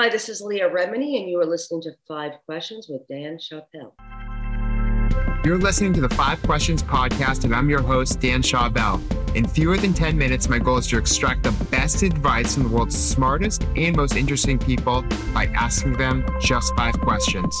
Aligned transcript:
Hi, 0.00 0.08
this 0.08 0.28
is 0.28 0.40
Leah 0.40 0.70
Remini, 0.70 1.18
and 1.18 1.28
you 1.28 1.40
are 1.40 1.44
listening 1.44 1.82
to 1.82 1.90
Five 2.06 2.34
Questions 2.46 2.86
with 2.88 3.02
Dan 3.08 3.36
Schawbel. 3.36 3.94
You're 5.44 5.58
listening 5.58 5.92
to 5.94 6.00
the 6.00 6.08
Five 6.10 6.40
Questions 6.44 6.84
podcast, 6.84 7.42
and 7.42 7.52
I'm 7.52 7.68
your 7.68 7.82
host, 7.82 8.20
Dan 8.20 8.40
Schawbel. 8.40 9.02
In 9.34 9.44
fewer 9.44 9.76
than 9.76 9.92
10 9.92 10.16
minutes, 10.16 10.48
my 10.48 10.60
goal 10.60 10.76
is 10.76 10.86
to 10.86 10.98
extract 10.98 11.42
the 11.42 11.50
best 11.64 12.04
advice 12.04 12.54
from 12.54 12.62
the 12.62 12.68
world's 12.68 12.96
smartest 12.96 13.64
and 13.74 13.96
most 13.96 14.14
interesting 14.14 14.56
people 14.56 15.02
by 15.34 15.46
asking 15.46 15.94
them 15.94 16.24
just 16.40 16.76
five 16.76 16.96
questions. 17.00 17.60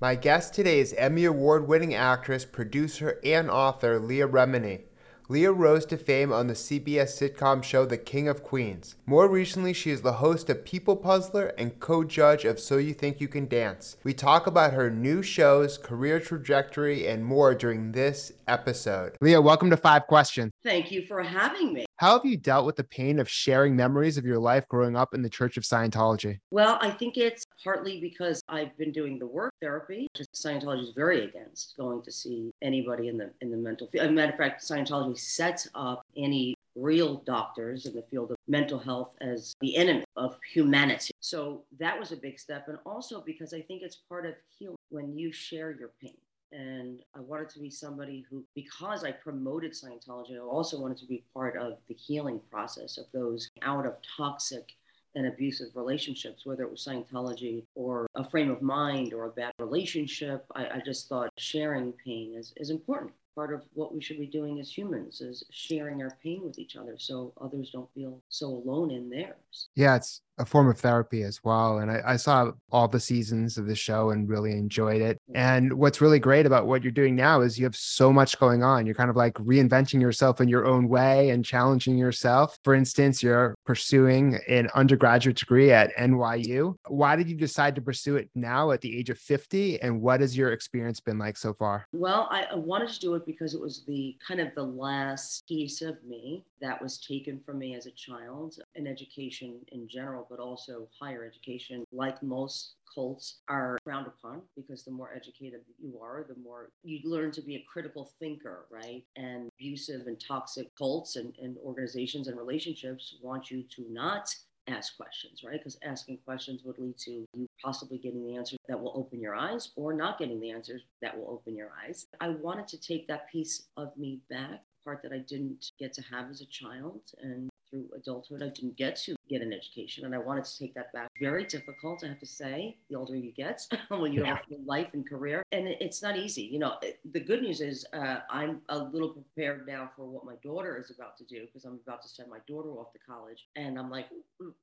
My 0.00 0.14
guest 0.14 0.54
today 0.54 0.78
is 0.78 0.92
Emmy 0.92 1.24
Award 1.24 1.66
winning 1.66 1.94
actress, 1.94 2.44
producer, 2.44 3.18
and 3.24 3.50
author 3.50 3.98
Leah 3.98 4.28
Remini. 4.28 4.82
Leah 5.26 5.52
rose 5.52 5.86
to 5.86 5.96
fame 5.96 6.30
on 6.34 6.48
the 6.48 6.54
CBS 6.54 7.16
sitcom 7.16 7.64
show 7.64 7.86
The 7.86 7.96
King 7.96 8.28
of 8.28 8.42
Queens. 8.42 8.96
More 9.06 9.26
recently, 9.26 9.72
she 9.72 9.90
is 9.90 10.02
the 10.02 10.14
host 10.14 10.50
of 10.50 10.66
People 10.66 10.96
Puzzler 10.96 11.54
and 11.56 11.80
co 11.80 12.04
judge 12.04 12.44
of 12.44 12.60
So 12.60 12.76
You 12.76 12.92
Think 12.92 13.22
You 13.22 13.28
Can 13.28 13.48
Dance. 13.48 13.96
We 14.04 14.12
talk 14.12 14.46
about 14.46 14.74
her 14.74 14.90
new 14.90 15.22
shows, 15.22 15.78
career 15.78 16.20
trajectory, 16.20 17.08
and 17.08 17.24
more 17.24 17.54
during 17.54 17.92
this 17.92 18.32
episode. 18.46 19.16
Leah, 19.22 19.40
welcome 19.40 19.70
to 19.70 19.78
Five 19.78 20.06
Questions. 20.08 20.52
Thank 20.62 20.92
you 20.92 21.06
for 21.06 21.22
having 21.22 21.72
me. 21.72 21.86
How 22.04 22.18
have 22.18 22.26
you 22.26 22.36
dealt 22.36 22.66
with 22.66 22.76
the 22.76 22.84
pain 22.84 23.18
of 23.18 23.30
sharing 23.30 23.74
memories 23.74 24.18
of 24.18 24.26
your 24.26 24.38
life 24.38 24.68
growing 24.68 24.94
up 24.94 25.14
in 25.14 25.22
the 25.22 25.30
Church 25.30 25.56
of 25.56 25.62
Scientology? 25.62 26.38
Well, 26.50 26.76
I 26.82 26.90
think 26.90 27.16
it's 27.16 27.46
partly 27.64 27.98
because 27.98 28.42
I've 28.46 28.76
been 28.76 28.92
doing 28.92 29.18
the 29.18 29.26
work 29.26 29.54
therapy. 29.62 30.06
Scientology 30.36 30.82
is 30.82 30.90
very 30.90 31.24
against 31.24 31.74
going 31.78 32.02
to 32.02 32.12
see 32.12 32.50
anybody 32.60 33.08
in 33.08 33.16
the 33.16 33.30
in 33.40 33.50
the 33.50 33.56
mental 33.56 33.86
field. 33.86 34.04
As 34.04 34.10
a 34.10 34.12
matter 34.12 34.32
of 34.32 34.38
fact, 34.38 34.62
Scientology 34.62 35.18
sets 35.18 35.66
up 35.74 36.02
any 36.14 36.54
real 36.76 37.22
doctors 37.24 37.86
in 37.86 37.94
the 37.94 38.02
field 38.10 38.32
of 38.32 38.36
mental 38.48 38.78
health 38.78 39.12
as 39.22 39.54
the 39.62 39.74
enemy 39.74 40.04
of 40.16 40.36
humanity. 40.52 41.14
So 41.20 41.62
that 41.78 41.98
was 41.98 42.12
a 42.12 42.16
big 42.16 42.38
step. 42.38 42.68
And 42.68 42.76
also 42.84 43.22
because 43.22 43.54
I 43.54 43.62
think 43.62 43.80
it's 43.80 43.96
part 44.10 44.26
of 44.26 44.34
healing 44.58 44.76
when 44.90 45.16
you 45.16 45.32
share 45.32 45.70
your 45.70 45.92
pain. 46.02 46.18
And 46.54 47.00
I 47.16 47.20
wanted 47.20 47.48
to 47.50 47.58
be 47.58 47.68
somebody 47.68 48.24
who, 48.30 48.44
because 48.54 49.02
I 49.02 49.10
promoted 49.10 49.72
Scientology, 49.72 50.36
I 50.36 50.38
also 50.38 50.80
wanted 50.80 50.98
to 50.98 51.06
be 51.06 51.24
part 51.34 51.56
of 51.56 51.78
the 51.88 51.94
healing 51.94 52.40
process 52.50 52.96
of 52.96 53.06
those 53.12 53.50
out 53.62 53.86
of 53.86 53.96
toxic 54.16 54.72
and 55.16 55.26
abusive 55.26 55.68
relationships, 55.74 56.46
whether 56.46 56.62
it 56.62 56.70
was 56.70 56.84
Scientology 56.84 57.64
or 57.74 58.06
a 58.14 58.28
frame 58.28 58.50
of 58.50 58.62
mind 58.62 59.12
or 59.12 59.24
a 59.24 59.30
bad 59.30 59.52
relationship. 59.58 60.44
I, 60.54 60.66
I 60.66 60.82
just 60.84 61.08
thought 61.08 61.30
sharing 61.38 61.92
pain 61.92 62.34
is, 62.36 62.52
is 62.56 62.70
important 62.70 63.14
part 63.34 63.52
of 63.52 63.62
what 63.74 63.92
we 63.94 64.00
should 64.00 64.18
be 64.18 64.26
doing 64.26 64.60
as 64.60 64.70
humans 64.70 65.20
is 65.20 65.44
sharing 65.50 66.02
our 66.02 66.16
pain 66.22 66.42
with 66.44 66.58
each 66.58 66.76
other 66.76 66.94
so 66.96 67.32
others 67.40 67.70
don't 67.70 67.92
feel 67.94 68.20
so 68.28 68.46
alone 68.46 68.90
in 68.90 69.10
theirs. 69.10 69.68
Yeah, 69.74 69.96
it's 69.96 70.20
a 70.38 70.44
form 70.44 70.68
of 70.68 70.78
therapy 70.78 71.22
as 71.22 71.42
well. 71.44 71.78
And 71.78 71.90
I, 71.90 72.02
I, 72.04 72.16
saw 72.16 72.50
all 72.72 72.88
the 72.88 72.98
seasons 72.98 73.56
of 73.56 73.66
the 73.66 73.74
show 73.74 74.10
and 74.10 74.28
really 74.28 74.52
enjoyed 74.52 75.00
it. 75.00 75.20
Mm. 75.30 75.36
And 75.36 75.72
what's 75.74 76.00
really 76.00 76.18
great 76.18 76.46
about 76.46 76.66
what 76.66 76.82
you're 76.82 76.92
doing 76.92 77.14
now 77.14 77.40
is 77.40 77.58
you 77.58 77.64
have 77.64 77.76
so 77.76 78.12
much 78.12 78.38
going 78.38 78.62
on. 78.62 78.86
You're 78.86 78.94
kind 78.94 79.10
of 79.10 79.16
like 79.16 79.34
reinventing 79.34 80.00
yourself 80.00 80.40
in 80.40 80.48
your 80.48 80.66
own 80.66 80.88
way 80.88 81.30
and 81.30 81.44
challenging 81.44 81.96
yourself. 81.96 82.58
For 82.64 82.74
instance, 82.74 83.22
you're 83.22 83.54
pursuing 83.64 84.38
an 84.48 84.68
undergraduate 84.74 85.36
degree 85.36 85.72
at 85.72 85.94
NYU. 85.96 86.74
Why 86.88 87.16
did 87.16 87.28
you 87.28 87.36
decide 87.36 87.74
to 87.76 87.82
pursue 87.82 88.16
it 88.16 88.28
now 88.34 88.72
at 88.72 88.80
the 88.80 88.96
age 88.98 89.10
of 89.10 89.18
50? 89.18 89.80
And 89.82 90.00
what 90.00 90.20
has 90.20 90.36
your 90.36 90.52
experience 90.52 91.00
been 91.00 91.18
like 91.18 91.36
so 91.36 91.54
far? 91.54 91.86
Well, 91.92 92.28
I 92.30 92.54
wanted 92.54 92.88
to 92.88 93.00
do 93.00 93.14
it 93.14 93.24
because 93.26 93.54
it 93.54 93.60
was 93.60 93.84
the 93.86 94.16
kind 94.26 94.40
of 94.40 94.54
the 94.54 94.64
last 94.64 95.46
piece 95.46 95.82
of 95.82 96.02
me 96.04 96.44
that 96.60 96.80
was 96.80 96.98
taken 96.98 97.40
from 97.44 97.58
me 97.58 97.74
as 97.74 97.86
a 97.86 97.90
child 97.90 98.58
in 98.74 98.86
education 98.86 99.60
in 99.72 99.86
general 99.88 100.23
but 100.28 100.38
also 100.38 100.88
higher 101.00 101.24
education, 101.24 101.84
like 101.92 102.22
most 102.22 102.74
cults, 102.94 103.40
are 103.48 103.78
frowned 103.84 104.06
upon 104.06 104.42
because 104.56 104.84
the 104.84 104.90
more 104.90 105.12
educated 105.14 105.60
you 105.82 105.98
are, 106.00 106.24
the 106.28 106.40
more 106.42 106.70
you 106.82 107.00
learn 107.04 107.30
to 107.32 107.42
be 107.42 107.56
a 107.56 107.64
critical 107.70 108.10
thinker, 108.18 108.66
right? 108.70 109.04
And 109.16 109.50
abusive 109.58 110.06
and 110.06 110.20
toxic 110.20 110.74
cults 110.76 111.16
and, 111.16 111.34
and 111.42 111.56
organizations 111.64 112.28
and 112.28 112.38
relationships 112.38 113.16
want 113.20 113.50
you 113.50 113.64
to 113.76 113.84
not 113.90 114.34
ask 114.68 114.96
questions, 114.96 115.42
right? 115.44 115.58
Because 115.58 115.78
asking 115.84 116.18
questions 116.24 116.62
would 116.64 116.78
lead 116.78 116.96
to 116.98 117.26
you 117.34 117.46
possibly 117.62 117.98
getting 117.98 118.26
the 118.26 118.36
answer 118.36 118.56
that 118.68 118.80
will 118.80 118.92
open 118.96 119.20
your 119.20 119.34
eyes 119.34 119.70
or 119.76 119.92
not 119.92 120.18
getting 120.18 120.40
the 120.40 120.50
answers 120.50 120.82
that 121.02 121.16
will 121.16 121.30
open 121.30 121.56
your 121.56 121.70
eyes. 121.84 122.06
I 122.20 122.28
wanted 122.28 122.68
to 122.68 122.80
take 122.80 123.06
that 123.08 123.28
piece 123.30 123.64
of 123.76 123.96
me 123.96 124.20
back, 124.30 124.62
part 124.82 125.02
that 125.02 125.12
I 125.12 125.18
didn't 125.18 125.70
get 125.78 125.92
to 125.94 126.02
have 126.02 126.30
as 126.30 126.40
a 126.40 126.46
child, 126.46 127.00
and 127.22 127.50
through 127.74 127.88
adulthood, 127.96 128.42
I 128.42 128.48
didn't 128.48 128.76
get 128.76 128.96
to 129.04 129.16
get 129.28 129.42
an 129.42 129.52
education, 129.52 130.04
and 130.04 130.14
I 130.14 130.18
wanted 130.18 130.44
to 130.44 130.58
take 130.58 130.74
that 130.74 130.92
back. 130.92 131.10
Very 131.20 131.44
difficult, 131.44 132.04
I 132.04 132.08
have 132.08 132.20
to 132.20 132.26
say, 132.26 132.76
the 132.88 132.96
older 132.96 133.16
you 133.16 133.32
get, 133.32 133.60
when 133.88 134.12
you 134.12 134.22
yeah. 134.22 134.36
have 134.36 134.44
life 134.64 134.88
and 134.92 135.08
career, 135.08 135.42
and 135.52 135.66
it's 135.66 136.02
not 136.02 136.16
easy. 136.16 136.42
You 136.42 136.58
know, 136.58 136.74
the 137.12 137.20
good 137.20 137.42
news 137.42 137.60
is 137.60 137.86
uh, 137.92 138.18
I'm 138.30 138.60
a 138.68 138.78
little 138.78 139.08
prepared 139.08 139.66
now 139.66 139.90
for 139.96 140.06
what 140.06 140.24
my 140.24 140.34
daughter 140.42 140.78
is 140.78 140.90
about 140.94 141.16
to 141.18 141.24
do 141.24 141.46
because 141.46 141.64
I'm 141.64 141.80
about 141.86 142.02
to 142.02 142.08
send 142.08 142.30
my 142.30 142.38
daughter 142.46 142.68
off 142.70 142.92
to 142.92 142.98
college, 142.98 143.46
and 143.56 143.78
I'm 143.78 143.90
like, 143.90 144.06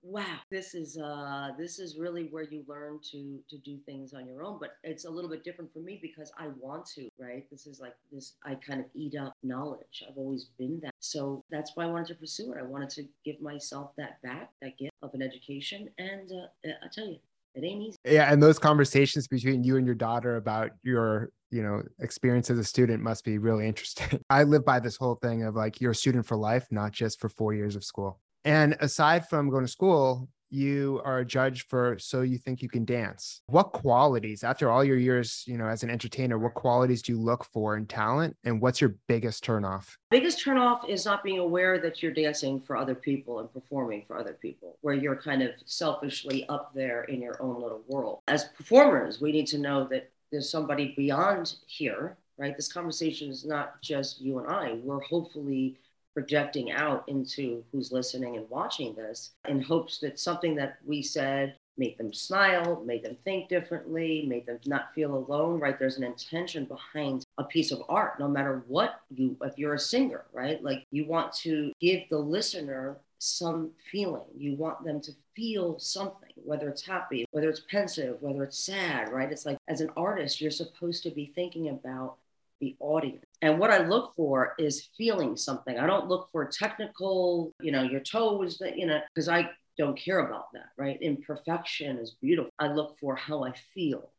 wow, 0.04 0.38
this 0.50 0.74
is 0.74 0.98
uh, 0.98 1.50
this 1.58 1.80
is 1.80 1.98
really 1.98 2.28
where 2.32 2.44
you 2.44 2.64
learn 2.68 3.00
to 3.12 3.40
to 3.50 3.58
do 3.58 3.78
things 3.86 4.14
on 4.14 4.26
your 4.26 4.44
own. 4.44 4.58
But 4.60 4.78
it's 4.84 5.06
a 5.06 5.10
little 5.10 5.30
bit 5.30 5.44
different 5.44 5.74
for 5.74 5.80
me 5.80 6.00
because 6.02 6.32
I 6.38 6.48
want 6.60 6.86
to, 6.96 7.10
right? 7.20 7.46
This 7.52 7.68
is 7.68 7.80
like 7.80 7.96
this. 8.12 8.34
I 8.46 8.56
kind 8.56 8.80
of 8.80 8.86
eat 8.94 9.16
up 9.16 9.34
knowledge. 9.44 10.04
I've 10.08 10.18
always 10.18 10.46
been 10.58 10.80
that, 10.84 10.94
so 11.00 11.44
that's 11.52 11.76
why 11.76 11.84
I 11.84 11.88
wanted 11.88 12.08
to 12.08 12.16
pursue 12.16 12.54
it. 12.54 12.60
I 12.60 12.64
wanted 12.64 12.90
to 12.92 13.01
give 13.26 13.42
myself 13.42 13.92
that 13.98 14.22
back 14.22 14.52
that 14.62 14.78
gift 14.78 14.94
of 15.02 15.14
an 15.14 15.22
education. 15.22 15.90
And 15.98 16.32
uh, 16.32 16.70
I 16.84 16.88
tell 16.94 17.08
you, 17.08 17.18
it 17.56 17.64
ain't 17.64 17.82
easy. 17.82 17.98
Yeah, 18.06 18.32
and 18.32 18.42
those 18.42 18.60
conversations 18.60 19.28
between 19.28 19.64
you 19.64 19.78
and 19.78 19.86
your 19.86 19.96
daughter 19.96 20.38
about 20.38 20.72
your 20.84 21.32
you 21.50 21.64
know 21.64 21.84
experience 22.00 22.50
as 22.50 22.58
a 22.58 22.64
student 22.64 23.04
must 23.04 23.24
be 23.26 23.38
really 23.38 23.68
interesting. 23.68 24.22
I 24.30 24.44
live 24.44 24.66
by 24.66 24.80
this 24.80 24.98
whole 24.98 25.16
thing 25.16 25.44
of 25.44 25.56
like 25.56 25.82
you're 25.82 25.92
a 25.92 25.96
student 25.96 26.26
for 26.26 26.38
life, 26.38 26.68
not 26.72 26.92
just 26.92 27.20
for 27.20 27.30
four 27.30 27.54
years 27.54 27.76
of 27.76 27.84
school. 27.84 28.20
And 28.44 28.76
aside 28.80 29.28
from 29.28 29.50
going 29.50 29.66
to 29.66 29.72
school, 29.72 30.28
you 30.52 31.02
are 31.06 31.20
a 31.20 31.26
judge 31.26 31.66
for 31.68 31.98
So 31.98 32.22
You 32.22 32.38
Think 32.38 32.62
You 32.62 32.70
Can 32.70 32.86
Dance. 32.86 33.42
What 33.48 33.72
qualities, 33.72 34.44
after 34.44 34.70
all 34.70 34.84
your 34.84 34.98
years, 34.98 35.44
you 35.48 35.58
know, 35.58 35.68
as 35.68 35.84
an 35.84 35.90
entertainer, 35.90 36.38
what 36.38 36.54
qualities 36.54 37.02
do 37.02 37.14
you 37.14 37.20
look 37.20 37.46
for 37.46 37.78
in 37.78 37.86
talent 37.86 38.36
and 38.44 38.62
what's 38.62 38.82
your 38.82 38.96
biggest 39.08 39.44
turnoff? 39.46 39.96
Biggest 40.10 40.44
turnoff 40.44 40.88
is 40.88 41.06
not 41.06 41.24
being 41.24 41.40
aware 41.40 41.80
that 41.80 42.04
you're 42.04 42.14
dancing 42.14 42.60
for 42.60 42.76
other 42.76 42.96
people 42.96 43.40
and 43.40 43.52
performing 43.52 44.04
for 44.08 44.18
other 44.18 44.38
people, 44.42 44.78
where 44.82 44.94
you're 44.94 45.16
kind 45.16 45.42
of 45.42 45.52
selfishly 45.66 46.48
up 46.50 46.74
there 46.76 47.04
in 47.06 47.22
your 47.22 47.42
own 47.42 47.62
little 47.62 47.84
world. 47.88 48.20
As 48.28 48.46
performers, 48.46 49.22
we 49.22 49.32
need 49.32 49.48
to 49.48 49.58
know 49.58 49.88
that 49.88 50.12
there's 50.32 50.50
somebody 50.50 50.94
beyond 50.96 51.56
here, 51.68 52.18
right? 52.38 52.56
This 52.56 52.72
conversation 52.72 53.30
is 53.30 53.46
not 53.46 53.82
just 53.82 54.22
you 54.22 54.40
and 54.40 54.48
I. 54.48 54.80
We're 54.84 55.02
hopefully 55.02 55.78
projecting 56.14 56.72
out 56.72 57.04
into 57.08 57.64
who's 57.72 57.92
listening 57.92 58.38
and 58.38 58.50
watching 58.50 58.94
this 58.96 59.32
in 59.48 59.62
hopes 59.62 60.00
that 60.00 60.20
something 60.20 60.56
that 60.56 60.78
we 60.86 61.02
said 61.02 61.56
made 61.78 61.98
them 61.98 62.14
smile, 62.14 62.84
made 62.86 63.04
them 63.04 63.18
think 63.24 63.50
differently, 63.50 64.26
made 64.28 64.46
them 64.46 64.60
not 64.66 64.94
feel 64.94 65.16
alone, 65.16 65.60
right? 65.60 65.80
There's 65.80 65.98
an 65.98 66.04
intention 66.04 66.66
behind 66.66 67.24
a 67.38 67.44
piece 67.44 67.72
of 67.72 67.82
art, 67.88 68.20
no 68.20 68.28
matter 68.28 68.64
what 68.68 69.02
you, 69.10 69.38
if 69.42 69.58
you're 69.58 69.74
a 69.74 69.80
singer, 69.80 70.26
right? 70.34 70.62
Like 70.64 70.86
you 70.92 71.06
want 71.06 71.34
to 71.38 71.72
give 71.80 72.02
the 72.10 72.20
listener 72.20 72.98
some 73.20 73.72
feeling. 73.92 74.26
You 74.36 74.56
want 74.56 74.84
them 74.84 75.00
to 75.02 75.12
feel 75.36 75.80
something, 75.80 76.34
whether 76.36 76.68
it's 76.70 76.86
happy, 76.86 77.26
whether 77.32 77.50
it's 77.50 77.62
pensive, 77.62 78.18
whether 78.20 78.44
it's 78.44 78.60
sad, 78.60 79.10
right? 79.10 79.32
It's 79.32 79.46
like 79.46 79.58
as 79.68 79.80
an 79.82 79.92
artist, 79.96 80.42
you're 80.42 80.52
supposed 80.52 81.04
to 81.04 81.12
be 81.12 81.28
thinking 81.28 81.70
about 81.70 82.18
the 82.60 82.76
audience. 82.80 83.24
And 83.42 83.58
what 83.58 83.72
I 83.72 83.80
look 83.80 84.14
for 84.16 84.54
is 84.60 84.90
feeling 84.98 85.36
something. 85.36 85.80
I 85.80 85.88
don't 85.88 86.08
look 86.08 86.30
for 86.32 86.46
technical, 86.46 87.54
you 87.60 87.72
know, 87.72 87.82
your 87.82 88.02
toes, 88.02 88.62
you 88.76 88.86
know, 88.86 89.00
because 89.14 89.28
I 89.28 89.50
don't 89.78 89.98
care 89.98 90.20
about 90.20 90.54
that, 90.54 90.70
right? 90.78 91.02
Imperfection 91.02 91.98
is 91.98 92.16
beautiful. 92.22 92.52
I 92.60 92.68
look 92.68 92.98
for 93.00 93.16
how 93.16 93.44
I 93.44 93.54
feel 93.74 94.12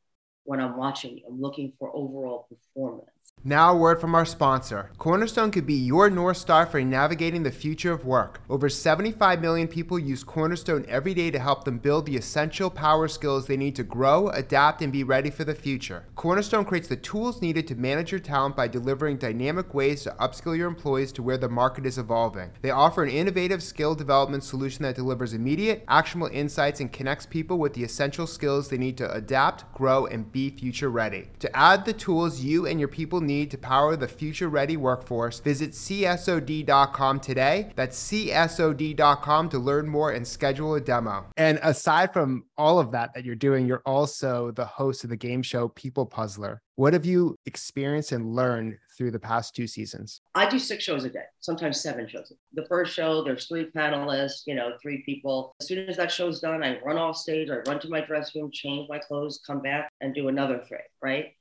when 0.44 0.60
I'm 0.60 0.76
watching. 0.76 1.20
I'm 1.26 1.40
looking 1.40 1.72
for 1.78 1.94
overall 1.94 2.48
performance. 2.48 3.08
Now, 3.44 3.72
a 3.72 3.76
word 3.76 4.00
from 4.00 4.14
our 4.14 4.24
sponsor. 4.24 4.92
Cornerstone 4.98 5.50
could 5.50 5.66
be 5.66 5.74
your 5.74 6.08
North 6.08 6.36
Star 6.36 6.64
for 6.64 6.80
navigating 6.80 7.42
the 7.42 7.50
future 7.50 7.90
of 7.90 8.04
work. 8.04 8.40
Over 8.48 8.68
75 8.68 9.40
million 9.40 9.66
people 9.66 9.98
use 9.98 10.22
Cornerstone 10.22 10.86
every 10.86 11.12
day 11.12 11.28
to 11.32 11.40
help 11.40 11.64
them 11.64 11.78
build 11.78 12.06
the 12.06 12.16
essential 12.16 12.70
power 12.70 13.08
skills 13.08 13.48
they 13.48 13.56
need 13.56 13.74
to 13.74 13.82
grow, 13.82 14.28
adapt, 14.28 14.80
and 14.80 14.92
be 14.92 15.02
ready 15.02 15.28
for 15.28 15.42
the 15.42 15.56
future. 15.56 16.04
Cornerstone 16.14 16.64
creates 16.64 16.86
the 16.86 16.94
tools 16.94 17.42
needed 17.42 17.66
to 17.66 17.74
manage 17.74 18.12
your 18.12 18.20
talent 18.20 18.54
by 18.54 18.68
delivering 18.68 19.16
dynamic 19.16 19.74
ways 19.74 20.04
to 20.04 20.14
upskill 20.20 20.56
your 20.56 20.68
employees 20.68 21.10
to 21.10 21.22
where 21.24 21.36
the 21.36 21.48
market 21.48 21.84
is 21.84 21.98
evolving. 21.98 22.52
They 22.60 22.70
offer 22.70 23.02
an 23.02 23.10
innovative 23.10 23.60
skill 23.60 23.96
development 23.96 24.44
solution 24.44 24.84
that 24.84 24.94
delivers 24.94 25.34
immediate, 25.34 25.84
actionable 25.88 26.30
insights 26.32 26.78
and 26.78 26.92
connects 26.92 27.26
people 27.26 27.58
with 27.58 27.74
the 27.74 27.82
essential 27.82 28.28
skills 28.28 28.68
they 28.68 28.78
need 28.78 28.96
to 28.98 29.12
adapt, 29.12 29.64
grow, 29.74 30.06
and 30.06 30.30
be 30.30 30.50
future 30.50 30.90
ready. 30.90 31.26
To 31.40 31.56
add 31.56 31.84
the 31.84 31.92
tools 31.92 32.38
you 32.38 32.68
and 32.68 32.78
your 32.78 32.88
people 32.88 33.20
need, 33.20 33.31
need 33.38 33.50
to 33.50 33.58
power 33.58 33.96
the 33.96 34.08
future 34.08 34.48
ready 34.48 34.76
workforce, 34.76 35.40
visit 35.40 35.72
CSOD.com 35.72 37.20
today. 37.20 37.70
That's 37.74 38.10
CSOD.com 38.10 39.48
to 39.48 39.58
learn 39.58 39.88
more 39.88 40.12
and 40.12 40.26
schedule 40.26 40.74
a 40.74 40.80
demo. 40.80 41.26
And 41.36 41.58
aside 41.62 42.12
from 42.12 42.44
all 42.56 42.78
of 42.78 42.90
that 42.92 43.14
that 43.14 43.24
you're 43.24 43.34
doing, 43.34 43.66
you're 43.66 43.82
also 43.86 44.50
the 44.52 44.64
host 44.64 45.04
of 45.04 45.10
the 45.10 45.16
game 45.16 45.42
show 45.42 45.68
People 45.68 46.06
Puzzler. 46.06 46.62
What 46.76 46.94
have 46.94 47.04
you 47.04 47.38
experienced 47.46 48.12
and 48.12 48.34
learned 48.34 48.78
through 48.96 49.10
the 49.10 49.18
past 49.18 49.54
two 49.54 49.66
seasons? 49.66 50.20
I 50.34 50.48
do 50.48 50.58
six 50.58 50.82
shows 50.82 51.04
a 51.04 51.10
day, 51.10 51.24
sometimes 51.40 51.80
seven 51.80 52.08
shows. 52.08 52.32
The 52.54 52.66
first 52.66 52.94
show, 52.94 53.22
there's 53.22 53.46
three 53.46 53.70
panelists, 53.76 54.42
you 54.46 54.54
know, 54.54 54.72
three 54.80 55.02
people. 55.04 55.54
As 55.60 55.68
soon 55.68 55.88
as 55.88 55.96
that 55.98 56.10
show's 56.10 56.40
done, 56.40 56.64
I 56.64 56.80
run 56.80 56.96
off 56.96 57.16
stage, 57.16 57.50
I 57.50 57.58
run 57.68 57.78
to 57.80 57.88
my 57.88 58.00
dressing 58.00 58.42
room, 58.42 58.50
change 58.52 58.88
my 58.88 58.98
clothes, 58.98 59.40
come 59.46 59.60
back 59.60 59.90
and 60.00 60.14
do 60.14 60.28
another 60.28 60.64
three, 60.66 60.78
right? 61.02 61.32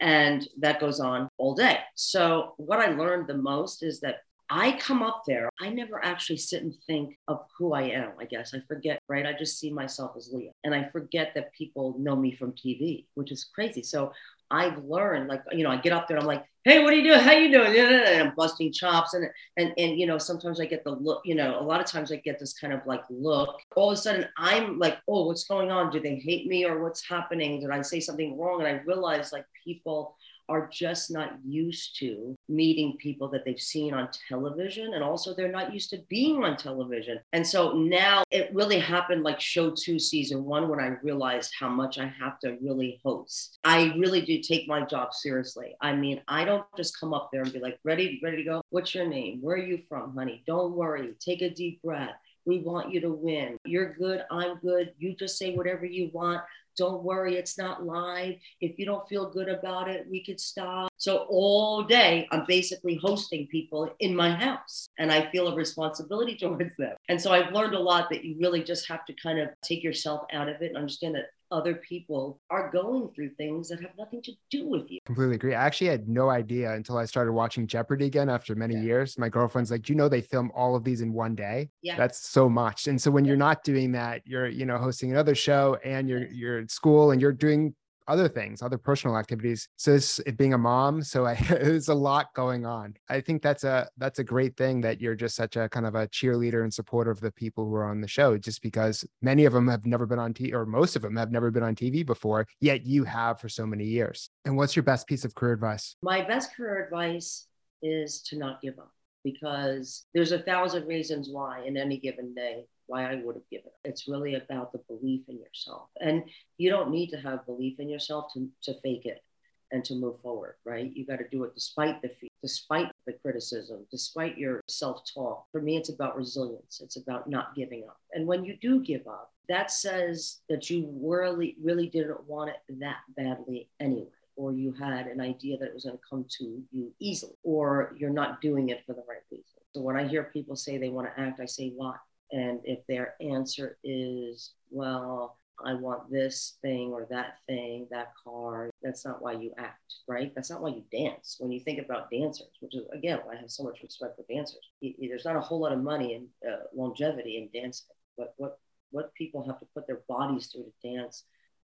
And 0.00 0.46
that 0.58 0.80
goes 0.80 1.00
on 1.00 1.28
all 1.38 1.54
day. 1.54 1.78
So, 1.94 2.54
what 2.58 2.80
I 2.80 2.90
learned 2.92 3.28
the 3.28 3.38
most 3.38 3.82
is 3.82 4.00
that 4.00 4.16
I 4.48 4.72
come 4.72 5.02
up 5.02 5.22
there, 5.26 5.50
I 5.60 5.70
never 5.70 6.04
actually 6.04 6.36
sit 6.36 6.62
and 6.62 6.74
think 6.86 7.18
of 7.26 7.46
who 7.58 7.72
I 7.72 7.82
am, 7.82 8.12
I 8.20 8.26
guess. 8.26 8.54
I 8.54 8.60
forget, 8.68 9.00
right? 9.08 9.26
I 9.26 9.32
just 9.32 9.58
see 9.58 9.72
myself 9.72 10.12
as 10.16 10.30
Leah. 10.32 10.52
And 10.62 10.74
I 10.74 10.88
forget 10.90 11.32
that 11.34 11.52
people 11.52 11.96
know 11.98 12.14
me 12.14 12.32
from 12.36 12.52
TV, 12.52 13.06
which 13.14 13.32
is 13.32 13.44
crazy. 13.52 13.82
So 13.82 14.12
I've 14.50 14.84
learned, 14.84 15.28
like, 15.28 15.42
you 15.52 15.64
know, 15.64 15.70
I 15.70 15.76
get 15.76 15.92
up 15.92 16.08
there, 16.08 16.18
I'm 16.18 16.26
like, 16.26 16.44
hey, 16.66 16.82
what 16.82 16.92
are 16.92 16.96
you 16.96 17.04
doing? 17.04 17.20
How 17.20 17.30
you 17.30 17.50
doing? 17.50 17.76
And 17.76 18.28
I'm 18.28 18.34
busting 18.34 18.72
chops. 18.72 19.14
And, 19.14 19.28
and, 19.56 19.72
and, 19.78 20.00
you 20.00 20.04
know, 20.04 20.18
sometimes 20.18 20.60
I 20.60 20.66
get 20.66 20.82
the 20.82 20.90
look, 20.90 21.22
you 21.24 21.36
know, 21.36 21.60
a 21.60 21.62
lot 21.62 21.80
of 21.80 21.86
times 21.86 22.10
I 22.10 22.16
get 22.16 22.40
this 22.40 22.54
kind 22.54 22.72
of 22.72 22.80
like 22.86 23.02
look. 23.08 23.56
All 23.76 23.90
of 23.90 23.94
a 23.94 23.96
sudden 23.96 24.26
I'm 24.36 24.76
like, 24.80 24.98
oh, 25.08 25.26
what's 25.26 25.44
going 25.44 25.70
on? 25.70 25.92
Do 25.92 26.00
they 26.00 26.16
hate 26.16 26.48
me 26.48 26.64
or 26.64 26.82
what's 26.82 27.08
happening? 27.08 27.60
Did 27.60 27.70
I 27.70 27.82
say 27.82 28.00
something 28.00 28.36
wrong? 28.36 28.60
And 28.60 28.68
I 28.68 28.82
realize 28.84 29.32
like 29.32 29.44
people 29.64 30.16
are 30.48 30.68
just 30.72 31.10
not 31.10 31.32
used 31.44 31.98
to 31.98 32.34
meeting 32.48 32.96
people 32.98 33.28
that 33.28 33.44
they've 33.44 33.60
seen 33.60 33.94
on 33.94 34.08
television. 34.28 34.94
And 34.94 35.02
also, 35.02 35.34
they're 35.34 35.50
not 35.50 35.72
used 35.72 35.90
to 35.90 35.98
being 36.08 36.44
on 36.44 36.56
television. 36.56 37.18
And 37.32 37.46
so 37.46 37.72
now 37.72 38.22
it 38.30 38.54
really 38.54 38.78
happened 38.78 39.22
like 39.22 39.40
show 39.40 39.70
two, 39.70 39.98
season 39.98 40.44
one, 40.44 40.68
when 40.68 40.80
I 40.80 40.96
realized 41.02 41.52
how 41.58 41.68
much 41.68 41.98
I 41.98 42.06
have 42.20 42.38
to 42.40 42.56
really 42.62 43.00
host. 43.04 43.58
I 43.64 43.94
really 43.98 44.20
do 44.20 44.40
take 44.40 44.68
my 44.68 44.84
job 44.84 45.12
seriously. 45.12 45.76
I 45.80 45.94
mean, 45.94 46.20
I 46.28 46.44
don't 46.44 46.64
just 46.76 46.98
come 46.98 47.14
up 47.14 47.30
there 47.32 47.42
and 47.42 47.52
be 47.52 47.60
like, 47.60 47.78
ready, 47.84 48.20
ready 48.22 48.38
to 48.38 48.44
go. 48.44 48.62
What's 48.70 48.94
your 48.94 49.06
name? 49.06 49.40
Where 49.40 49.56
are 49.56 49.60
you 49.66 49.82
from, 49.88 50.14
honey? 50.14 50.42
Don't 50.46 50.72
worry. 50.72 51.14
Take 51.20 51.42
a 51.42 51.50
deep 51.50 51.82
breath. 51.82 52.14
We 52.46 52.60
want 52.60 52.92
you 52.92 53.00
to 53.00 53.10
win. 53.10 53.58
You're 53.64 53.92
good. 53.94 54.22
I'm 54.30 54.58
good. 54.58 54.92
You 54.98 55.14
just 55.14 55.36
say 55.36 55.54
whatever 55.54 55.84
you 55.84 56.10
want. 56.12 56.42
Don't 56.76 57.02
worry, 57.02 57.36
it's 57.36 57.56
not 57.56 57.86
live. 57.86 58.34
If 58.60 58.78
you 58.78 58.84
don't 58.84 59.08
feel 59.08 59.30
good 59.30 59.48
about 59.48 59.88
it, 59.88 60.06
we 60.10 60.22
could 60.22 60.38
stop. 60.38 60.90
So 60.98 61.26
all 61.30 61.82
day, 61.82 62.28
I'm 62.30 62.44
basically 62.46 63.00
hosting 63.02 63.46
people 63.46 63.90
in 64.00 64.14
my 64.14 64.30
house 64.30 64.86
and 64.98 65.10
I 65.10 65.30
feel 65.30 65.48
a 65.48 65.54
responsibility 65.54 66.36
towards 66.40 66.76
them. 66.76 66.94
And 67.08 67.20
so 67.20 67.32
I've 67.32 67.52
learned 67.52 67.74
a 67.74 67.80
lot 67.80 68.10
that 68.10 68.24
you 68.24 68.36
really 68.38 68.62
just 68.62 68.88
have 68.88 69.06
to 69.06 69.14
kind 69.14 69.38
of 69.38 69.48
take 69.62 69.82
yourself 69.82 70.26
out 70.32 70.50
of 70.50 70.60
it 70.60 70.68
and 70.68 70.76
understand 70.76 71.14
that 71.14 71.30
other 71.50 71.74
people 71.74 72.40
are 72.50 72.70
going 72.70 73.08
through 73.14 73.30
things 73.30 73.68
that 73.68 73.80
have 73.80 73.92
nothing 73.98 74.22
to 74.22 74.32
do 74.50 74.68
with 74.68 74.90
you. 74.90 74.98
Completely 75.04 75.36
agree. 75.36 75.54
I 75.54 75.64
actually 75.64 75.88
had 75.88 76.08
no 76.08 76.30
idea 76.30 76.72
until 76.72 76.98
I 76.98 77.04
started 77.04 77.32
watching 77.32 77.66
Jeopardy 77.66 78.06
again 78.06 78.28
after 78.28 78.54
many 78.54 78.74
yeah. 78.74 78.82
years. 78.82 79.18
My 79.18 79.28
girlfriend's 79.28 79.70
like, 79.70 79.88
you 79.88 79.94
know, 79.94 80.08
they 80.08 80.20
film 80.20 80.50
all 80.54 80.74
of 80.74 80.84
these 80.84 81.00
in 81.00 81.12
one 81.12 81.34
day. 81.34 81.70
Yeah. 81.82 81.96
That's 81.96 82.18
so 82.18 82.48
much. 82.48 82.88
And 82.88 83.00
so 83.00 83.10
when 83.10 83.24
yeah. 83.24 83.30
you're 83.30 83.38
not 83.38 83.64
doing 83.64 83.92
that, 83.92 84.22
you're, 84.24 84.48
you 84.48 84.66
know, 84.66 84.78
hosting 84.78 85.10
another 85.10 85.34
show 85.34 85.76
and 85.84 86.08
you're, 86.08 86.26
you're 86.26 86.58
at 86.60 86.70
school 86.70 87.12
and 87.12 87.20
you're 87.20 87.32
doing 87.32 87.74
other 88.08 88.28
things, 88.28 88.62
other 88.62 88.78
personal 88.78 89.16
activities. 89.16 89.68
So 89.76 89.92
this, 89.92 90.20
being 90.36 90.54
a 90.54 90.58
mom, 90.58 91.02
so 91.02 91.32
there's 91.48 91.88
a 91.88 91.94
lot 91.94 92.32
going 92.34 92.66
on. 92.66 92.94
I 93.08 93.20
think 93.20 93.42
that's 93.42 93.64
a 93.64 93.88
that's 93.96 94.18
a 94.18 94.24
great 94.24 94.56
thing 94.56 94.80
that 94.82 95.00
you're 95.00 95.14
just 95.14 95.36
such 95.36 95.56
a 95.56 95.68
kind 95.68 95.86
of 95.86 95.94
a 95.94 96.08
cheerleader 96.08 96.62
and 96.62 96.72
supporter 96.72 97.10
of 97.10 97.20
the 97.20 97.32
people 97.32 97.64
who 97.64 97.74
are 97.74 97.88
on 97.88 98.00
the 98.00 98.08
show, 98.08 98.38
just 98.38 98.62
because 98.62 99.04
many 99.22 99.44
of 99.44 99.52
them 99.52 99.68
have 99.68 99.86
never 99.86 100.06
been 100.06 100.18
on 100.18 100.34
TV, 100.34 100.52
or 100.52 100.66
most 100.66 100.96
of 100.96 101.02
them 101.02 101.16
have 101.16 101.30
never 101.30 101.50
been 101.50 101.62
on 101.62 101.74
TV 101.74 102.04
before, 102.04 102.46
yet 102.60 102.84
you 102.86 103.04
have 103.04 103.40
for 103.40 103.48
so 103.48 103.66
many 103.66 103.84
years. 103.84 104.30
And 104.44 104.56
what's 104.56 104.76
your 104.76 104.82
best 104.82 105.06
piece 105.06 105.24
of 105.24 105.34
career 105.34 105.52
advice? 105.52 105.96
My 106.02 106.22
best 106.22 106.54
career 106.54 106.84
advice 106.84 107.46
is 107.82 108.22
to 108.22 108.38
not 108.38 108.62
give 108.62 108.78
up 108.78 108.92
because 109.26 110.06
there's 110.14 110.30
a 110.30 110.38
thousand 110.38 110.86
reasons 110.86 111.28
why 111.28 111.64
in 111.66 111.76
any 111.76 111.98
given 111.98 112.32
day 112.32 112.64
why 112.86 113.10
I 113.10 113.16
would 113.16 113.34
have 113.34 113.50
given. 113.50 113.66
Up. 113.66 113.80
It's 113.84 114.06
really 114.06 114.36
about 114.36 114.70
the 114.70 114.78
belief 114.86 115.22
in 115.28 115.40
yourself. 115.40 115.88
And 116.00 116.22
you 116.58 116.70
don't 116.70 116.92
need 116.92 117.08
to 117.10 117.16
have 117.16 117.44
belief 117.44 117.80
in 117.80 117.88
yourself 117.88 118.32
to, 118.34 118.48
to 118.62 118.80
fake 118.82 119.04
it 119.04 119.24
and 119.72 119.84
to 119.84 119.96
move 119.96 120.20
forward, 120.20 120.54
right? 120.64 120.92
You 120.94 121.04
got 121.04 121.18
to 121.18 121.28
do 121.28 121.42
it 121.42 121.54
despite 121.54 122.00
the 122.02 122.08
fear, 122.20 122.28
despite 122.40 122.92
the 123.04 123.14
criticism, 123.14 123.84
despite 123.90 124.38
your 124.38 124.60
self 124.68 125.02
talk. 125.12 125.46
For 125.50 125.60
me, 125.60 125.76
it's 125.76 125.88
about 125.88 126.16
resilience. 126.16 126.80
It's 126.80 126.96
about 126.96 127.28
not 127.28 127.56
giving 127.56 127.82
up. 127.88 127.98
And 128.12 128.28
when 128.28 128.44
you 128.44 128.56
do 128.62 128.80
give 128.80 129.08
up, 129.08 129.32
that 129.48 129.72
says 129.72 130.38
that 130.48 130.70
you 130.70 130.88
really, 131.02 131.56
really 131.60 131.88
didn't 131.88 132.28
want 132.28 132.50
it 132.50 132.78
that 132.78 132.98
badly 133.16 133.68
anyway. 133.80 134.06
Or 134.36 134.52
you 134.52 134.72
had 134.72 135.06
an 135.06 135.20
idea 135.20 135.56
that 135.58 135.68
it 135.68 135.74
was 135.74 135.84
going 135.84 135.96
to 135.96 136.02
come 136.08 136.26
to 136.38 136.62
you 136.70 136.92
easily, 137.00 137.32
or 137.42 137.94
you're 137.98 138.10
not 138.10 138.42
doing 138.42 138.68
it 138.68 138.84
for 138.86 138.92
the 138.92 139.02
right 139.08 139.22
reason. 139.30 139.44
So 139.74 139.80
when 139.80 139.96
I 139.96 140.06
hear 140.06 140.24
people 140.24 140.56
say 140.56 140.76
they 140.76 140.90
want 140.90 141.08
to 141.08 141.20
act, 141.20 141.40
I 141.40 141.46
say, 141.46 141.72
why? 141.74 141.94
And 142.32 142.60
if 142.64 142.80
their 142.86 143.14
answer 143.20 143.78
is, 143.82 144.52
well, 144.70 145.38
I 145.64 145.72
want 145.72 146.10
this 146.10 146.58
thing 146.60 146.92
or 146.92 147.06
that 147.08 147.38
thing, 147.46 147.86
that 147.90 148.12
car, 148.22 148.68
that's 148.82 149.06
not 149.06 149.22
why 149.22 149.32
you 149.32 149.52
act, 149.56 149.94
right? 150.06 150.30
That's 150.34 150.50
not 150.50 150.60
why 150.60 150.68
you 150.68 150.84
dance. 150.92 151.36
When 151.38 151.50
you 151.50 151.60
think 151.60 151.78
about 151.78 152.10
dancers, 152.10 152.50
which 152.60 152.74
is, 152.74 152.82
again, 152.92 153.20
I 153.30 153.36
have 153.36 153.50
so 153.50 153.62
much 153.62 153.82
respect 153.82 154.16
for 154.16 154.24
dancers, 154.30 154.60
there's 154.82 155.24
not 155.24 155.36
a 155.36 155.40
whole 155.40 155.60
lot 155.60 155.72
of 155.72 155.82
money 155.82 156.14
and 156.14 156.28
uh, 156.46 156.64
longevity 156.74 157.38
in 157.38 157.48
dancing, 157.58 157.86
but 158.18 158.34
what, 158.36 158.58
what 158.90 159.14
people 159.14 159.46
have 159.46 159.58
to 159.60 159.66
put 159.72 159.86
their 159.86 160.02
bodies 160.08 160.48
through 160.48 160.64
to 160.64 160.94
dance 160.94 161.24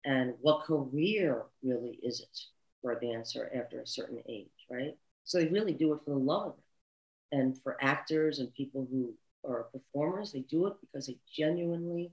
and 0.04 0.34
what 0.40 0.64
career 0.64 1.42
really 1.62 1.98
is 2.02 2.20
it 2.20 2.38
for 2.80 2.92
a 2.92 3.00
dancer 3.00 3.50
after 3.54 3.80
a 3.80 3.86
certain 3.86 4.22
age, 4.28 4.48
right? 4.70 4.96
So 5.24 5.38
they 5.38 5.48
really 5.48 5.72
do 5.72 5.92
it 5.92 6.00
for 6.04 6.10
the 6.10 6.16
love 6.16 6.48
of 6.48 6.54
it. 6.54 7.36
And 7.36 7.58
for 7.62 7.76
actors 7.80 8.40
and 8.40 8.52
people 8.52 8.86
who 8.90 9.14
are 9.48 9.64
performers, 9.64 10.32
they 10.32 10.40
do 10.40 10.66
it 10.66 10.74
because 10.80 11.06
they 11.06 11.18
genuinely 11.34 12.12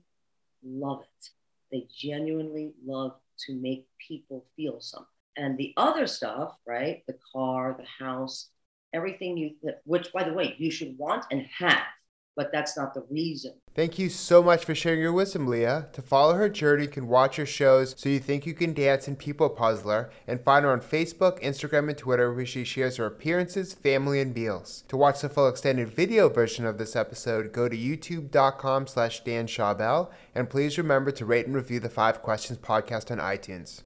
love 0.64 1.02
it. 1.02 1.30
They 1.70 1.86
genuinely 1.94 2.72
love 2.84 3.14
to 3.46 3.54
make 3.54 3.86
people 3.98 4.44
feel 4.56 4.80
something. 4.80 5.06
And 5.36 5.56
the 5.56 5.72
other 5.76 6.06
stuff, 6.06 6.54
right? 6.66 7.02
The 7.06 7.18
car, 7.32 7.76
the 7.78 8.04
house, 8.04 8.48
everything 8.92 9.36
you, 9.36 9.54
which 9.84 10.12
by 10.12 10.24
the 10.24 10.32
way, 10.32 10.54
you 10.58 10.70
should 10.70 10.96
want 10.98 11.24
and 11.30 11.46
have 11.58 11.82
but 12.36 12.50
that's 12.52 12.76
not 12.76 12.94
the 12.94 13.04
reason. 13.10 13.52
Thank 13.74 13.98
you 13.98 14.08
so 14.08 14.42
much 14.42 14.64
for 14.64 14.74
sharing 14.74 15.00
your 15.00 15.12
wisdom, 15.12 15.46
Leah. 15.46 15.88
To 15.92 16.02
follow 16.02 16.34
her 16.34 16.48
journey, 16.48 16.84
you 16.84 16.88
can 16.88 17.06
watch 17.06 17.36
her 17.36 17.46
shows 17.46 17.94
So 17.96 18.08
You 18.08 18.18
Think 18.18 18.46
You 18.46 18.54
Can 18.54 18.74
Dance 18.74 19.06
and 19.06 19.18
People 19.18 19.48
Puzzler, 19.48 20.10
and 20.26 20.40
find 20.40 20.64
her 20.64 20.72
on 20.72 20.80
Facebook, 20.80 21.40
Instagram, 21.42 21.88
and 21.88 21.96
Twitter, 21.96 22.32
where 22.32 22.46
she 22.46 22.64
shares 22.64 22.96
her 22.96 23.06
appearances, 23.06 23.74
family, 23.74 24.20
and 24.20 24.34
meals. 24.34 24.84
To 24.88 24.96
watch 24.96 25.20
the 25.20 25.28
full 25.28 25.48
extended 25.48 25.88
video 25.88 26.28
version 26.28 26.66
of 26.66 26.78
this 26.78 26.96
episode, 26.96 27.52
go 27.52 27.68
to 27.68 27.76
youtube.com 27.76 28.86
slash 28.86 29.22
Dan 29.22 29.46
Schawbel, 29.46 30.10
and 30.34 30.50
please 30.50 30.78
remember 30.78 31.10
to 31.12 31.24
rate 31.24 31.46
and 31.46 31.54
review 31.54 31.80
the 31.80 31.88
Five 31.88 32.22
Questions 32.22 32.58
podcast 32.58 33.10
on 33.10 33.18
iTunes. 33.18 33.82